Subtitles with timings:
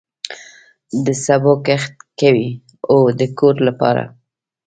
[1.05, 2.47] د سبو کښت کوئ؟
[2.89, 4.03] هو، د کور لپاره